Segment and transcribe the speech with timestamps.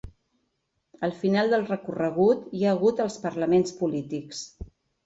[1.07, 4.47] Al final del recorregut hi ha hagut els parlaments polítics.